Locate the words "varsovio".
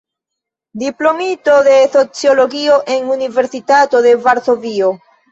4.15-4.89